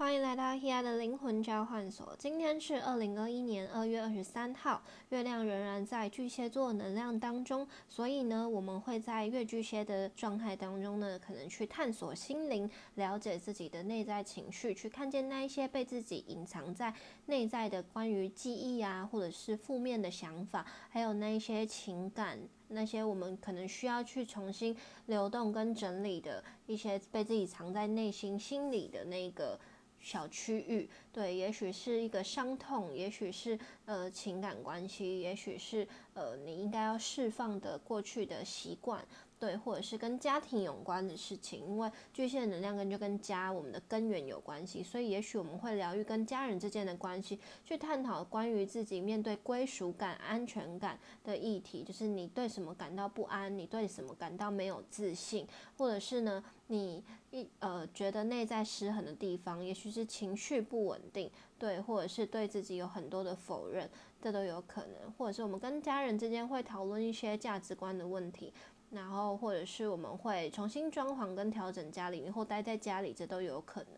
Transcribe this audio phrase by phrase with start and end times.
[0.00, 2.16] 欢迎来到 Hea 的灵魂交换所。
[2.18, 16.94] 今天是二零二一年二月二十三号，月亮仍然在巨蟹座能量当中，所以呢，我们会在月巨蟹的状态当中呢，可能去探索心灵，了解自己的内在情绪，去看见那一些被自己隐藏在
[17.26, 22.38] 内在的关于记忆啊，或者是负面的想法，还有那一些情感，
[22.68, 24.74] 那些我们可能需要去重新
[25.04, 29.60] 流动跟整理的一些被自己藏在内心心里的那个。
[30.00, 39.04] 小区域，对，也许是一个伤痛，也许是呃情感关系，也许是呃你应该要释放的过去的习惯。
[39.40, 55.46] 对，或者是跟家庭有关的事情，因为巨蟹能量跟就跟家我们的根源有关系，所以也许我们会疗愈跟家人之间的关系，去探讨关于自己面对归属感、安全感的议题，就是你对什么感到不安，你对什么感到没有自信，
[55.78, 63.88] 或者是呢，你一呃觉得内在失衡的地方，也许是情绪不稳定，对，或者是对自己有很多的否认，
[64.20, 68.52] 这都有可能，或者是我们跟家人之间会讨论一些价值观的问题。
[68.90, 73.94] 然后，或者是我们会重新装潢跟调整家里面，或待在家里，这都有可能。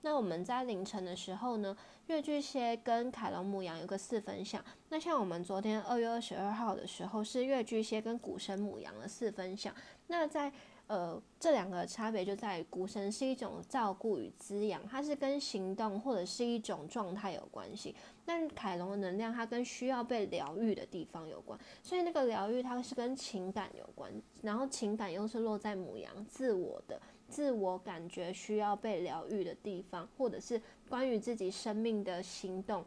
[0.00, 1.76] 那我们在凌晨的时候呢，
[2.06, 4.64] 月巨蟹跟凯龙母羊有个四分相。
[4.88, 9.72] 那像我们昨天二月二十二号的时候，是月巨蟹跟古神母羊的四分相。
[10.06, 10.50] 那在
[10.88, 17.94] 呃，这两个差别就在于，股神是一种照顾与滋养，它是跟行动或者是一种状态有关系。
[18.26, 32.84] 但凯龙的能量，它跟需要被疗愈的地方有关，所以那个疗愈它是跟情感有关，然后情感又是落在母羊自我的自我感觉需要被疗愈的地方，或者是关于自己生命的行动，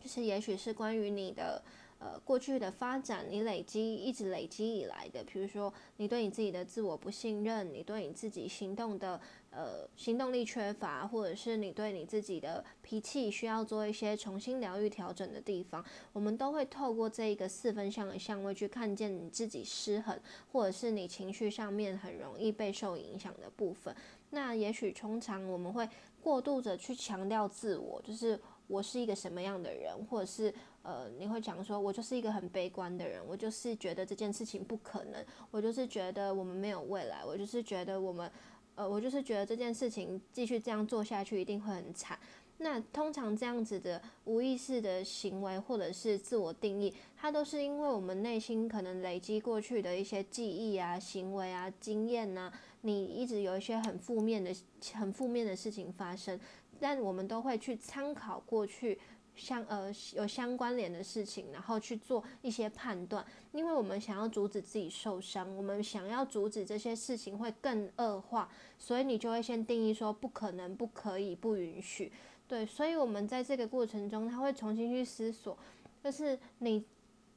[0.00, 1.60] 就是也许是关于你的。
[1.98, 9.18] 呃，过去的发展，你累积一直累积以来的，比如说你对你自己的自我不信任，你对你自己行动的
[9.50, 20.20] 呃行动力缺乏，或者是你对你自己的脾气需要做一些重新疗愈调整的地方，我们都会透过这一个四分相的相位去看见你自己失衡，
[20.52, 23.94] 或者是你情绪上面很容易被受影响的部分。
[24.30, 25.88] 那也许通常我们会
[26.20, 30.54] 过度的去强调自我，就是我是一个什么样的人，或者是。
[30.86, 38.30] 呃，你会讲说，我就是一个很悲观的人，我就是觉得这件事情不可能，我就是觉得我们没有未来，我就是觉得我们，
[38.74, 42.18] 呃，我就是觉得这件事情继续这样做下去一定会很惨。
[42.58, 54.54] 那通常这样子的无意识的行为或者是自我定义，它都是因为我们内心可能累积过去的一些记忆啊、行为啊、经验呐，你一直有一些很负面的、
[54.92, 56.38] 很负面的事情发生，
[56.84, 58.98] 但我们都会去参考过去。
[59.36, 72.12] 相呃有相关联的事情，然后去做一些判断，因为我们想要阻止自己受伤，我们想要阻止这些事情会更恶化，所以你就会先定义说不可能、不可以、不允许，
[72.46, 75.58] 对，所以我们在这个过程中，他会重新去思索，
[76.04, 76.84] 就是你。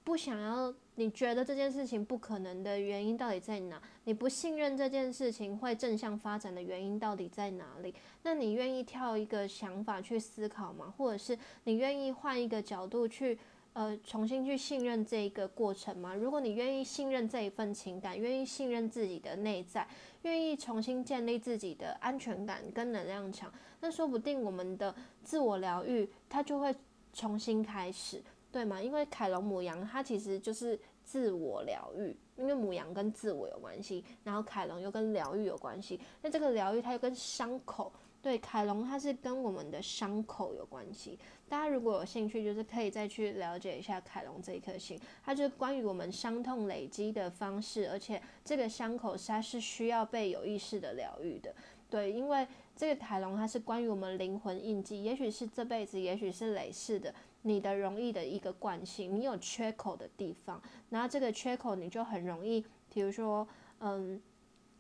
[0.04, 3.80] 不想要，你觉得这件事情不可能的原因到底在哪？
[4.06, 7.94] 你不信任这件事情会正向发展的原因到底在哪里？
[8.24, 10.92] 那你愿意跳一个想法去思考吗？
[10.98, 13.38] 或者是你愿意换一个角度去，
[13.74, 16.16] 呃，重新去信任这一个过程吗？
[16.16, 19.88] 如果你愿意信任这一份情感，愿意信任自己的内在，
[20.24, 26.74] 愿意重新建立自己的安全感跟能量场，那说不定我们的自我疗愈它就会
[27.14, 28.20] 重新开始。
[28.52, 28.82] 对吗？
[28.82, 36.00] 因为凯龙母羊它其实就是自我疗愈，因为母羊跟自我有关系，然后凯龙又跟疗愈有关系。
[36.22, 37.92] 那这个疗愈它又跟伤口，
[38.22, 41.20] 对，凯龙它是跟我们的伤口有关系。
[41.50, 51.54] 大家如果有兴趣，就是可以再去了解一下凯龙这一颗星，它就是关于我们伤痛累积的方式，而且这个伤口它是需要被有意识的疗愈的。
[51.90, 57.16] 对，因为这个凯龙它是关于我们灵魂印记，也许是这辈子，也许是累世的。
[57.42, 63.48] 你的容易的一个惯性，你有缺口的地方，然后这个缺口你就很容易，比如说，
[63.80, 64.22] 嗯，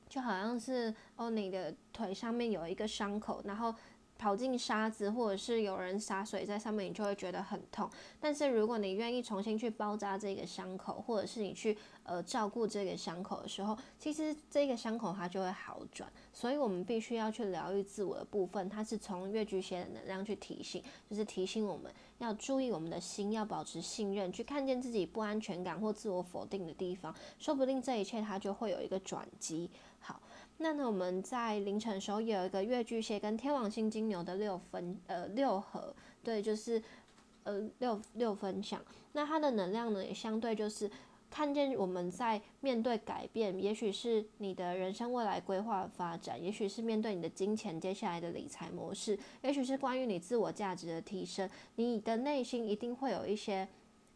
[0.07, 3.73] 就好像是哦，你的腿上面有一个伤口，然后。
[4.17, 7.89] 跑进沙子，或者是有人洒水在上面，你就会觉得很痛。
[8.19, 16.11] 但是如果你愿意重新去包扎这个伤口，或者是你去呃照顾这个伤口的时候，其实这个伤口它就会好转。
[16.33, 29.69] 所以我们必须要去疗愈自我的部分，它是从月巨蟹的能量去提醒，就是提醒我们要注意我们的心，要保持信任，去看见自己不安全感或自我否定的地方，说不定这一切它就会有一个转机。
[30.59, 36.81] 那呢，我们在凌晨的时候有一个月巨蟹跟天王星金牛的六分呃六合，对，就是
[37.43, 38.81] 呃六六分享。
[39.13, 40.89] 那它的能量呢也相对就是
[41.29, 53.67] 看见我们在面对改变，也许是你的人生未来规划发展，也许是面对你的金钱接下来的理财模式，也许是关于你自我价值的提升，你的内心一定会有一些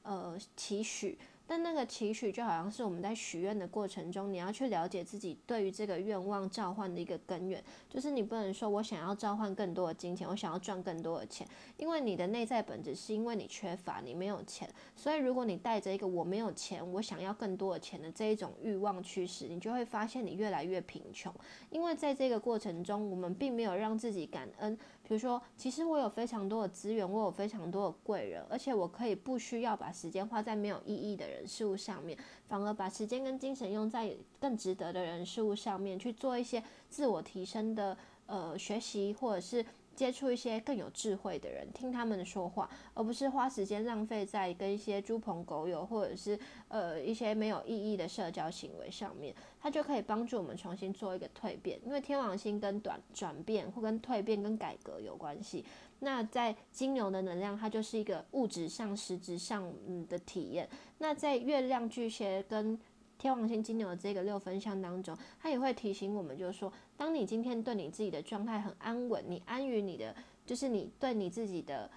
[0.02, 1.18] 呃期许。
[1.52, 11.46] 但那个期许就好像是我们在许愿的过程中，你要去了解自己对于这个愿望召唤的一个根源，就是你不能说我想要召唤更多的金钱，我想要赚更多的钱，
[11.76, 14.66] 因为你的内在本质是因为你缺乏，你没有钱，
[14.96, 21.34] 所以如果你带着一个我没有钱，我想要更多的钱的这一种欲望驱使，你就会发现你越来越贫穷，
[21.70, 24.78] 因为在这个过程中，我们并没有让自己感恩。
[25.12, 32.18] 比如说，其实我有非常多的资源，我有非常多的贵人，而且我可以不需要把时间花在没有意义的人事物上面，
[32.48, 39.66] 反而把时间跟精神用在更值得的人事物上面，去做一些自我提升的呃学习，或者是。
[39.96, 46.40] 接触一些更有智慧的人，听他们说话，而不是花时间浪费在跟一些猪朋狗友或者是
[46.70, 51.80] 呃一些没有意义的社交行为上面，它就可以帮助我们重新做一个蜕变。
[51.86, 55.64] 因为天王星跟短转变或跟蜕变跟改革有关系。
[56.04, 60.68] 那在金牛的能量，它就是一个物质上、实质上嗯的体验。
[60.98, 62.80] 那在月亮巨蟹跟
[63.22, 71.88] 天王星金牛的这个六分相当中，它也会提醒我们，就是说，当你今天对你自己的状态很安稳，你安于你的，就是你对你自己的，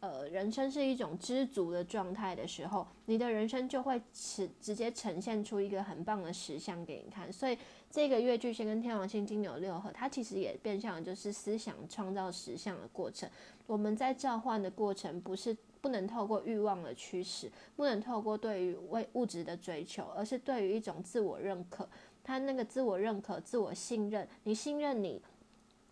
[0.00, 7.32] 呃，人生是一种知足的状态的时候，你的人生就会直直接呈现出一个很棒的实相给你看。
[7.32, 7.56] 所以，
[7.90, 13.26] 这个月巨蟹跟天王星金牛六合，它其实也变相就是思想创造实相的过程。
[13.66, 15.56] 我们在召唤的过程，不是。
[15.82, 21.86] 不能透过欲望的驱使，不能透过对于为物质的追求，而是对于一种自我认可。
[22.24, 25.20] 他那个自我认可、自我信任，你信任你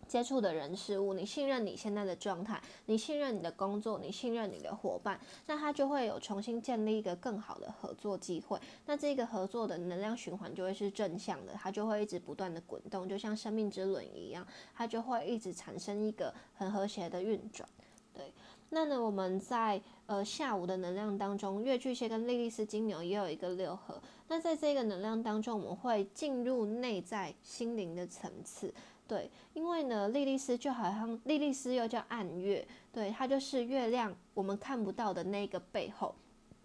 [0.07, 8.57] 接触的人事物，你信任你现在的状态，你信任你的工作，你信任你的伙伴，那他就会有重新建立一个更好的合作机会。
[8.85, 17.67] 那这个合作的能量循环就会是正向的，它就会一直不断的滚动，就像生命之轮一样，它就会一直产生一个很和谐的运转。
[18.13, 18.31] 对。
[18.73, 24.01] 那呢，我们在呃下午的能量当中，月巨蟹跟莉莉丝金牛也有一个六合。
[24.27, 28.73] 那在这个能量当中，我们会进入内在心灵的层次。
[29.07, 36.15] 对，因为呢，莉莉丝就好像莉莉丝又叫暗月，对，它就是月亮我们看不到的那个背后，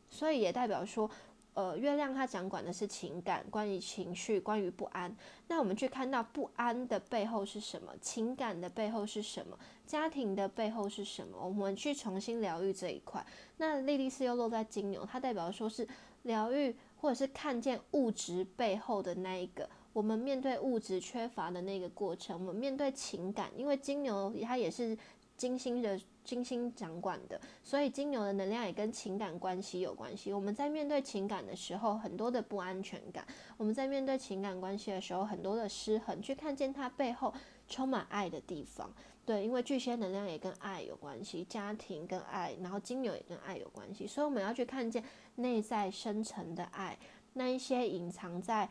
[0.08, 1.10] 所以也代表说。
[1.56, 5.16] 呃，月亮它掌管的是情感，关于情绪，关于不安。
[5.48, 7.90] 那我们去看到不安的背后是什么？
[7.98, 9.58] 情感的背后是什么？
[9.86, 11.38] 家庭的背后是什么？
[11.42, 13.24] 我们去重新疗愈这一块。
[13.56, 15.88] 那莉莉丝又落在金牛，它代表说是
[16.24, 19.66] 疗愈，或者是看见物质背后的那一个。
[19.94, 24.94] 我们面对物质缺乏的那个过程，我们面对情感，因为金牛它也是
[25.36, 26.00] 金星的。
[26.26, 30.32] 金星掌管的，所以金牛的能量也跟情感关系有关系。
[30.32, 33.24] 我们在面对情感的时候，很多的不安全感；
[33.56, 36.20] 我们在面对情感关系的时候，很多的失衡。
[36.20, 37.32] 去看见它背后
[37.68, 38.92] 充满爱的地方，
[39.24, 45.04] 对，因为巨蟹能量也跟爱有关系，家庭跟爱，然后金牛也跟爱有关系，所以我们要去看见
[45.36, 46.98] 内在深层的爱，
[47.34, 48.68] 那一些隐藏在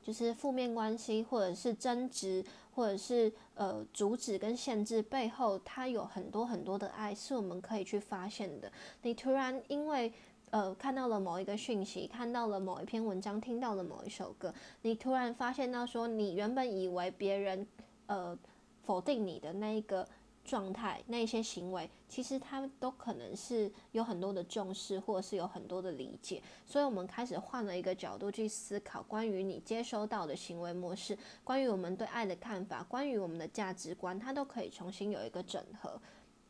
[0.00, 2.42] 就是负面关系或者是争执。
[2.74, 8.70] 或者是呃阻止跟限制背后，它有很多很多的爱，是我们可以去发现的。
[9.02, 10.12] 你突然因为
[10.50, 14.52] 呃看到了某一个讯息，看到了某一篇文章，听到了某一首歌，
[14.82, 17.66] 你突然发现到说，你原本以为别人
[18.06, 18.38] 呃
[18.82, 20.06] 否定你的那一个。
[20.44, 26.42] 状态那一些行为，其实他们都可能是有很多的重视，或者是有很多的理解。
[26.66, 36.00] 所以，我们开始换了一个角度去思考，关于你接收到的行为模式，关于我们对爱的看法，关于我们的价值观，它都可以重新有一个整合。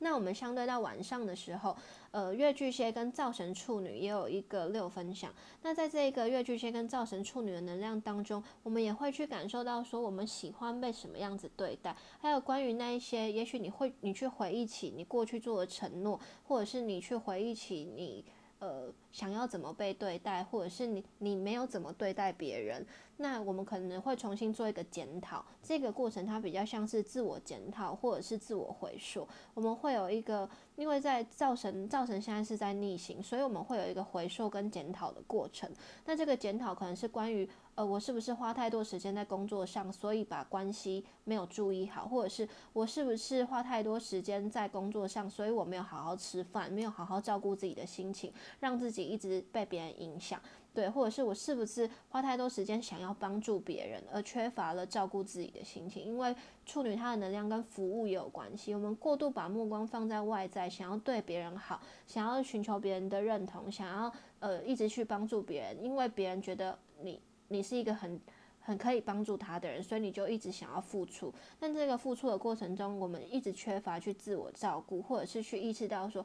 [0.03, 1.77] 那我们相对到晚上的时候，
[2.11, 5.33] 呃，月巨蟹跟灶神处女也有一个六分享。
[5.63, 18.25] 那在这个月巨蟹跟灶神处女的能量当中，我们也会去感受到说，我们喜欢被什么样子对待，还有关于那一些，也许你会你去回忆起你过去做的承诺，或者是你去回忆起你
[18.59, 22.85] 呃想要怎么被对待，或者是你你没有怎么对待别人。
[23.23, 29.27] 那我们可能会重新做一个检讨，这个过程它比较像是自我检讨或者是自我回溯。
[29.55, 35.71] 我们会有一个，因为在造神造神现在是在逆行，所以我们会有一个回溯跟检讨的过程。
[36.05, 50.41] 那这个检讨可能是关于，呃，我是不是花太多时间在工作上，所以把关系没有注意好，或者是我是不是花太多时间在工作上，所以我没有好好吃饭，没有好好照顾自己的心情，让自己一直被别人影响。
[50.75, 56.03] 对，或者是我是不是花太多时间想要帮助别人，而缺乏了照顾自己的心情？
[56.03, 58.75] 因为处女她的能量跟服务也有关系。
[58.75, 68.19] 我们过度把目光放在外在，想要对别人好，想要寻求别人的认同，想要呃一直去帮助别人，因为别人觉得你你是一个很
[68.61, 71.31] 很可以帮助他的人，所以你就一直想要付出。
[71.61, 76.25] 但这个付出的过程中，我们一直缺乏去自我照顾，或者是去意识到说。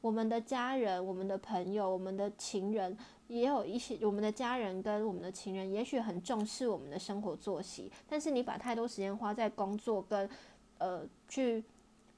[0.00, 2.98] 我们的家人、我们的朋友、我们的情人，
[3.32, 7.90] 也有一些我们的家人跟我们的情人，也许很重视我们的生活作息。
[8.06, 10.28] 但是你把太多时间花在工作跟，
[10.76, 11.64] 呃，去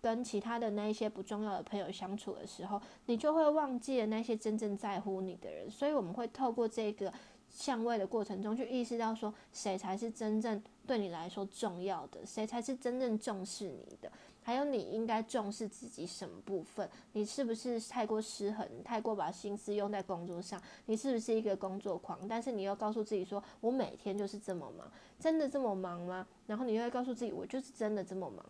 [0.02, 5.70] 跟其他的那一些不重要的朋友相处的时候，你就会忘记了那些真正在乎你的人。
[5.70, 7.12] 所以我们会透过这个
[7.48, 14.10] 相位的过程中，去意识到说，谁才是真正对你来说重要的，谁才是真正重视你的。
[14.44, 16.88] 还有，你应该重视自己什么部分？
[17.12, 20.60] 你是不是太过失衡，太过把心思用在工作上？
[20.84, 22.20] 你是不是一个工作狂？
[22.28, 24.86] 但是你又告诉自己说，我每天就是这么忙，
[25.18, 26.26] 真的这么忙吗？
[26.46, 28.44] 然后你又会告诉自己，我就是真的这么忙。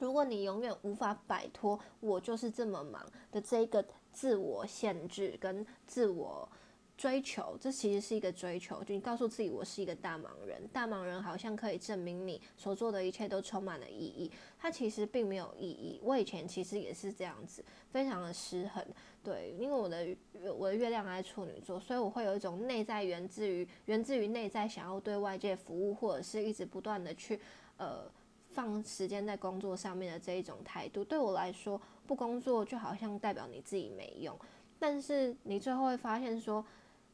[0.00, 6.48] 如果你永远无法摆脱“我就是这么忙”的这一个自我限制跟自我。
[6.96, 8.84] 追求，这其实是一个追求。
[8.84, 14.30] 就你告诉自己，我是一个大忙人，大忙人好像可以证明你所做的一切都充满了意义。
[14.56, 15.98] 它其实并没有意义。
[16.02, 18.84] 我以前其实也是这样子，非常的失衡。
[19.24, 20.06] 对，因为我的
[20.54, 27.40] 我的月亮在处女座，所以我会有一种内在源自于源自于内在想要对外界服务，或者是一直不断的去
[27.78, 28.04] 呃
[28.50, 31.04] 放时间在工作上面的这一种态度。
[31.04, 34.38] 对我来说，不工作就好像代表你自己没用。
[34.78, 36.64] 但是你最后会发现说。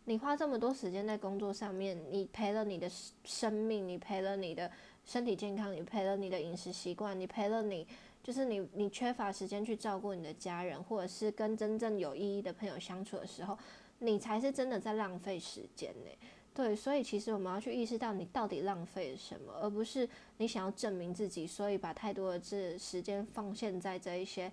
[0.08, 2.90] 你花这么多时间在工作上面，你赔了你的
[3.24, 4.70] 生命，你赔了你的
[5.04, 7.86] 身体健康，你赔了你的饮食习惯，你赔了你，
[8.22, 13.58] 就是你你缺乏时间去照顾你的家人，或者是跟真正有意义的朋友相处的时候，
[13.98, 16.10] 你才是真的在浪费时间呢。
[16.54, 24.50] 对，所以其实我们要去意识到你到底浪费了什么，而不是你想要证明自己，所以把太多的这时间放现在这一些。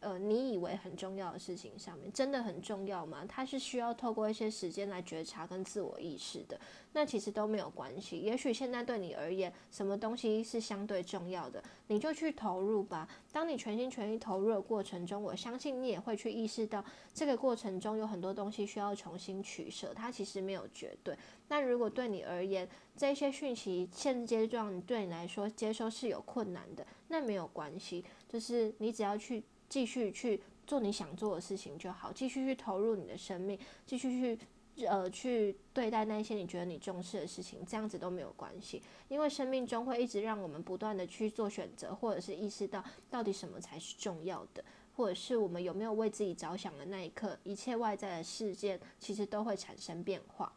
[0.00, 3.24] 呃，你以为很重要的事情上面，真的很重要吗？
[3.26, 6.60] 它是需要透过一些时间来觉察跟自我意识的。
[6.92, 8.18] 那其实都没有关系。
[8.18, 13.08] 也许现在对你而言，什么东西是相对重要的，你就去投入吧。
[13.32, 16.84] 当你全心全意投入的过程中，我相信你也会去意识到，
[17.14, 19.92] 这个过程中有很多东西需要重新取舍。
[19.94, 21.16] 它其实没有绝对。
[21.48, 28.04] 那如果对你而言，这些讯息现阶段对你来说接收是有困难的，那没有关系。
[28.28, 29.42] 就是你只要去。
[29.68, 34.36] 继续去做你想做的事情就好，继续去投入你的生命，继续
[34.76, 44.64] 去呃去对待那些你觉得你重视的事情，这样子都没有关系，因为生命中会一直让我们不断的去做选择，或者是意识到到底什么才是重要的，
[44.96, 50.52] 或者是我们有没有为自己着想的那一刻，一切外在的事件其实都会产生变化。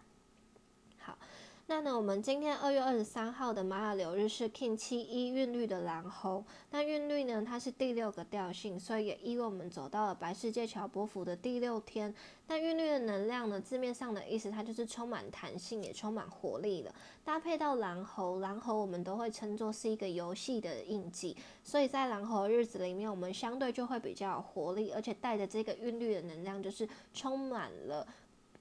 [1.69, 6.43] 那呢，我们今天二月二十三号的玛雅流日是 King 七一韵律的蓝猴。
[6.71, 12.11] 那韵律呢，它是第六个调性，所以也意味我们走到了白世界乔波福的第六天。
[12.47, 16.91] 那韵律的能量呢，字面上的意思，它就是充满弹性，也充满活力的。
[17.23, 28.07] 搭配到蓝猴，蓝猴我们都会称作是一个游戏的印记，所以在蓝猴日子里面，我们相对就会比较有活力，而且带着这个韵律的能量，就是充满了。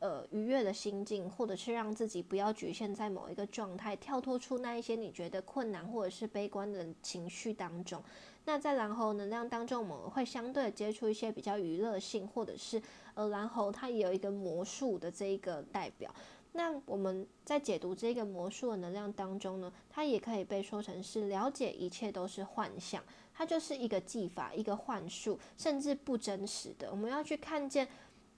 [0.00, 8.00] 呃，愉悦的心境，或者是让自己不要局限在某一个状态，跳脱出那一些你觉得困难或者是悲观的情绪当中。
[8.44, 12.80] 那在蓝猴能量当中，我们会相对接触一些比较娱乐性，或者是
[13.14, 16.14] 呃，蓝猴它也有一个魔术的这一个代表。
[16.52, 23.02] 那我们在解读这个魔术的能量当中呢，它也可以被说成是了解一切都是幻象，
[23.34, 26.88] 它就是一个技法，一个幻术，甚至不真实的。
[26.90, 27.86] 我们要去看见。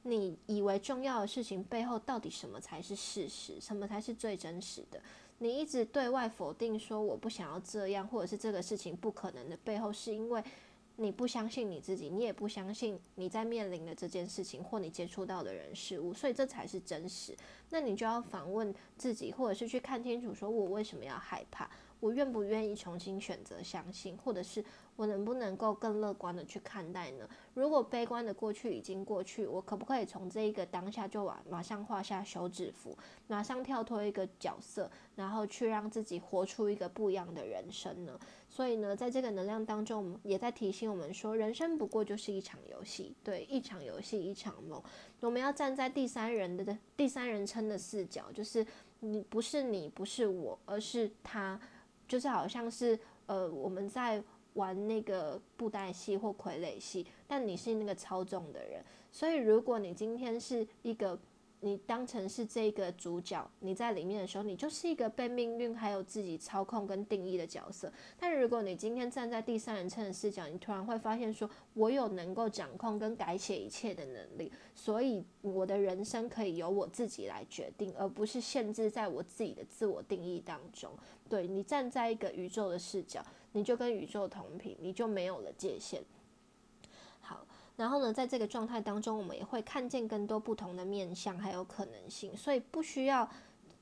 [0.02, 3.60] 你以为重要的事情背后，到底什么才是事实？
[3.60, 5.00] 什么才是最真实的？
[5.38, 10.42] 你一直对外否定说我不想要这样，或者是这个事情不可能的背后，是因为
[10.96, 17.34] 你不相信你自己，你也不相信你在面临的这件事情或你接触到的人事物，所以这才是真实。
[17.70, 21.70] 那你就要反问自己，或者是去看清楚，说我为什么要害怕？
[22.00, 24.64] 我愿不愿意重新选择相信，或者是？
[24.96, 27.26] 我能不能够更乐观的去看待呢？
[27.54, 32.94] 如果悲观的过去已经过去，我可不可以从这一个当下就马马上画下休止符，
[33.26, 38.18] 马上跳脱一个角色，然后去让自己活出一个不一样的人生呢？
[38.50, 44.82] 所以呢，在这个能量当中，我们也在提醒我们说，人生不过就是一场游戏，对，一场游戏，一场梦。
[45.20, 48.66] 我们要站在第三人的第三人称的视角，就是
[48.98, 51.58] 你不是你，不是我，而是他，
[52.10, 54.22] 就是好像是呃，我们在。
[54.54, 61.16] 玩那个布袋戏或傀儡戏，但你是那个操纵的人，所以如果你今天是一个
[61.62, 67.92] 你当成是这个主角，你在里面的时候，你就是一个被命运还有自己操控跟定义的角色。
[68.18, 80.90] 但如果你今天站在第三人称的视角，你突然会发现，说我有能够掌控跟改写一切的能力，所以我的人生可以由我自己来决定，而不是限制在我自己的自我定义当中。
[81.28, 86.02] 对你站在一个宇宙的视角，你就跟宇宙同频，你就没有了界限。
[87.80, 93.26] 然后呢，在这个状态当中，我们也会看见更多不同的面相，还有可能性，所以不需要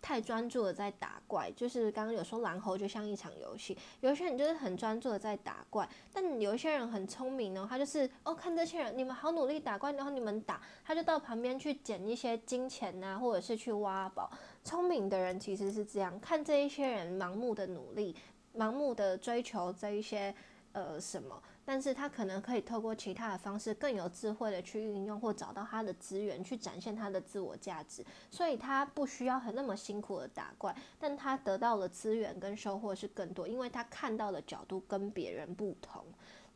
[0.00, 1.50] 太专注的在打怪。
[1.56, 14.30] 就是刚刚有说蓝猴就像一场游戏，有些人就是很专注的在打怪，但有一些人很聪明呢，他就是哦看这些人，你们好努力打怪，然后你们打，他就到旁边去捡一些金钱呐，或者是去挖宝。
[14.62, 18.14] 聪明的人其实是这样，看这一些人盲目的努力，
[18.56, 20.32] 盲目的追求这一些
[20.70, 21.42] 呃什么。
[21.70, 28.02] 但是他可能可以透过其他的方式，更有智慧的去运用或找到他的资源，去展现他的自我价值。
[28.30, 36.02] 所以他不需要很那么辛苦的打怪，但他得到的资源跟收获是更多，因为他看到的角度跟别人不同。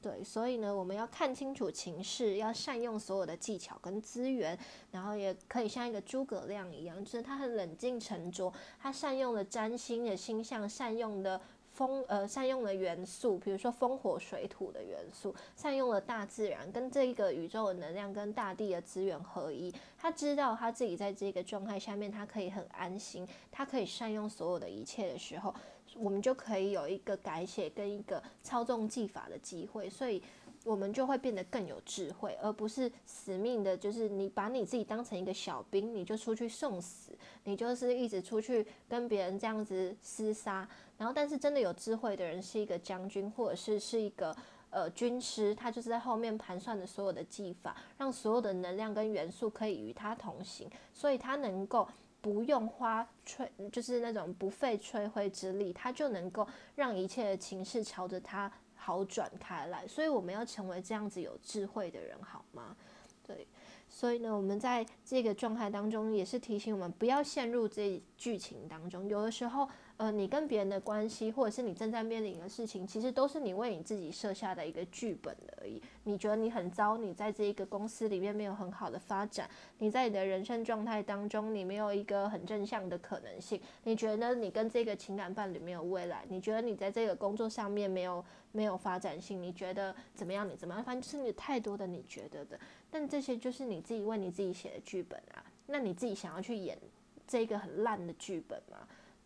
[0.01, 4.59] 对，所以呢，我们要看清楚情势，要善用所有的技巧跟资源，
[4.91, 8.51] 然后也可以像一个诸葛亮一样，就是他很冷静沉着，
[8.81, 11.39] 他善用了占星的星象，善用的。
[11.73, 19.73] 风呃善用了元素，比如说风火水土的元素，善用了大自然跟这个宇宙的能量跟大地的资源合一。
[19.99, 25.55] 他知道他自己在这个状态下面，他可以很安心，他可以善用所有的一切的时候，
[25.97, 29.89] 我们就可以有一个改写跟一个操纵技法的机会。
[29.89, 30.23] 所以。
[30.65, 37.11] 我们就会变得更有智慧，而不是死命的，就是你把你自己当成一个小兵，你就出去送死，
[37.43, 40.69] 你就是一直出去跟别人这样子厮杀。
[41.03, 44.33] 然后，但是真的有智慧的人是一个将军，或者是是一个
[44.71, 51.89] 呃军师，他就是在后面盘算的所有的技法，让所有的能量跟元素可以与他同行，所以他能够
[52.21, 58.53] 不用花吹，就是那种不费吹灰之力，他就能够让一切的情势朝着他。
[58.85, 62.77] 好转开来，所以我们要成为这样子有智慧的人，好吗？
[63.25, 63.47] 对，
[63.89, 69.69] 所以呢，我们在这个状态当中，也是提醒我们不要陷入这剧情当中，有的时候。
[70.03, 75.81] 呃，你跟别人的关系，或者是你正在面临的事情，其实都是你为你自己设下的一个剧本而已。
[76.03, 79.49] 你觉得你很糟，你在这一个公司里面没有很好的发展，
[79.79, 83.61] 你在你的人生状态当中，你没有一个很正向的可能性。
[83.85, 90.49] 你觉得你跟这个情感伴侣没有未来，你觉得你在这个工作上面没有没有发展性，你觉得怎么样？
[90.49, 90.83] 你怎么样？
[90.83, 92.59] 反正就是你太多的你觉得的，
[92.91, 95.47] 但这些就是你自己为你自己写的剧本啊。
[95.69, 96.77] 那你自己想要去演
[97.25, 98.79] 这个很烂的剧本吗？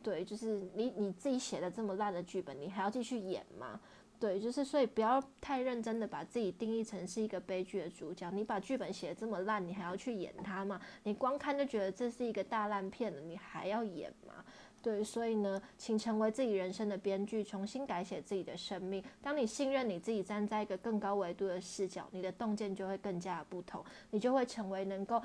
[0.07, 3.81] 对，就是你你自己写的这么烂的剧本，你还要继续演吗？
[4.21, 8.31] 对，就是所以不要太认真的把自己定义成是一个悲剧的主角。
[8.31, 10.81] 你把剧本写的这么烂，你还要去演它吗？
[11.03, 14.45] 你光看就觉得这是一个大烂片了，你还要演吗？
[14.81, 19.03] 对，所以呢，请成为自己人生的编剧，重新改写自己的生命。
[19.21, 25.21] 当你信任你自己，站在一个更高维度的视角，你的洞见就会更加的不同，你就会成为能够，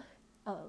[0.46, 0.68] 呃。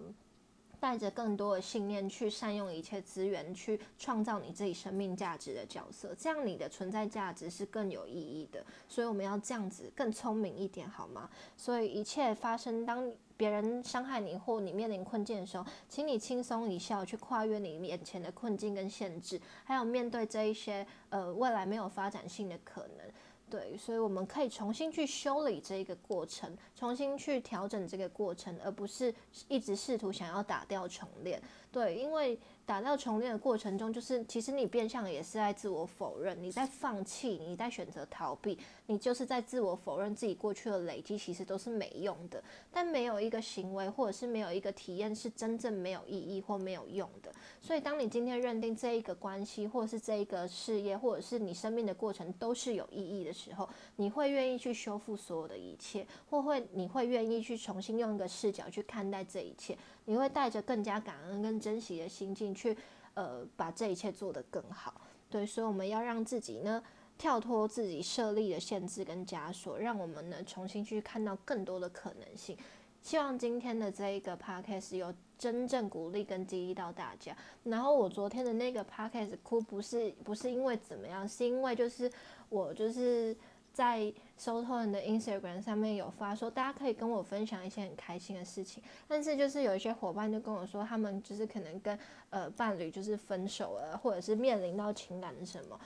[0.82, 8.66] 带着更多的信念去善用一切资源，去创造你自己生命价值的角色，这样你的存在价值是更有意义的。
[8.88, 11.30] 所以我们要这样子更聪明一点，好吗？
[11.56, 23.08] 所以一切发生，当别人伤害你或你面临困境的时候，请你轻松一笑，去跨越你眼前的困境跟限制，还有面对这一些呃未来没有发展性的可能。
[23.52, 29.14] 对，所以我们可以重新去修理这个过程，重新去调整这个过程，而不是
[29.46, 31.38] 一直试图想要打掉重练。
[31.70, 32.38] 对，因为。
[32.72, 38.56] 打掉重练的过程中，就是其实你变相也是在自我否认，你在放弃，你在选择逃避，
[38.86, 42.42] 你就是在自我否认自己过去的累积其实都是没用的。
[42.72, 47.30] 但没有一个行为或者是没有一个体验是真正没有意义或没有用的。
[47.60, 59.76] 所以，当你今天认定这一个关系，或者是这一个事业，或者是你生命的过程都是有意义的时候，你会愿意去修复所有的一切，或会你会愿意去重新用一个视角去看待这一切。
[60.04, 62.76] 你会带着更加感恩跟珍惜的心境去，
[63.14, 65.00] 呃，把这一切做得更好。
[65.30, 66.82] 对，所以我们要让自己呢，
[67.16, 72.56] 跳脱自己设立的限制跟枷锁，让我们呢重新去看到更多的可能性。
[73.02, 77.36] 希望今天的这一个 podcast 有真正鼓励跟激励到大家。
[77.64, 82.10] 然后我昨天的那个 podcast 哭不是不是因为怎么样，是因为就是
[82.48, 83.36] 我就是。
[83.72, 88.82] 在收托人的 Instagram 上面有发说，大家可以跟我分享一些很开心的事情。
[89.08, 91.98] 但是就是有一些伙伴就跟我说，他们就是可能跟
[92.30, 95.80] 呃伴侣就是分手了，或者是面临到情感的什么。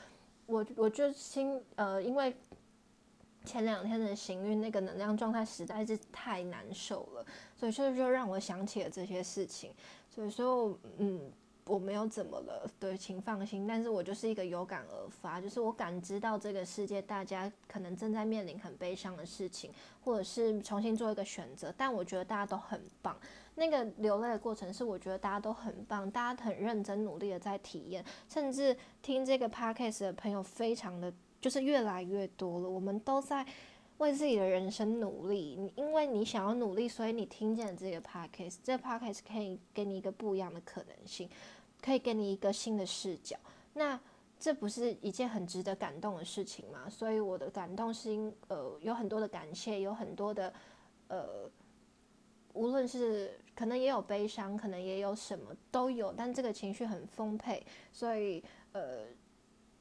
[0.46, 2.34] 我我就心呃，因为
[3.44, 9.72] 前两天的行运那个能量状态实在是太难受了，所以就就让我想起了这些事情。
[10.08, 11.30] 所以说，嗯，
[11.66, 13.66] 我没有怎么了，对，请放心。
[13.66, 19.70] 但是我就是一个有感而发，就是我感知到这个世界大家可能正在面临很悲伤的事情，
[20.02, 21.74] 或者是重新做一个选择。
[21.76, 23.18] 但我觉得大家都很棒，
[23.56, 31.12] 那个流泪的过程是我觉得大家都很棒，大家很认真努力的在体验，甚至听这个 podcast 的朋友非常的。
[31.38, 33.46] 就是越来越多了，我们都在
[33.98, 35.54] 为自己的人生努力。
[35.56, 41.28] 你因为你想要努力，所以你听见了这个 podcast，这个 podcast 可以给你一个不一样的可能性，
[41.82, 43.36] 可以给你一个新的视角。
[43.74, 43.98] 那
[44.38, 46.88] 这不是一件很值得感动的事情吗？
[46.88, 50.52] 所以我的感动是因呃有很多的感谢，有很多的
[51.08, 51.50] 呃，
[52.52, 59.06] 无论是可能也有悲伤，可能也有什么都有，但这个情绪很丰沛，所以呃。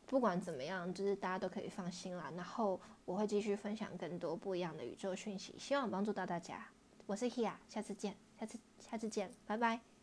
[0.08, 2.32] 不管怎么样，就是大家都可以放心啦。
[2.36, 6.64] 然后我会继续分享更多不一样的宇宙讯息，希望帮助到大家。
[7.08, 9.95] 我是 Hia，下次见，下次下次见，拜拜。